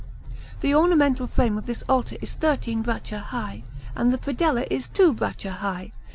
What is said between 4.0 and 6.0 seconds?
the predella is two braccia high.